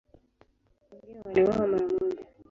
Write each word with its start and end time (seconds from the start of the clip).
Wengine 0.91 1.19
waliuawa 1.23 1.57
mara 1.67 1.87
moja. 1.87 2.25